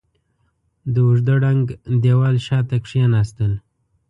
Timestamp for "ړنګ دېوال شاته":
1.43-2.77